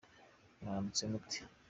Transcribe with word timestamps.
Mwaramutse 0.61 1.01
mute 1.11 1.39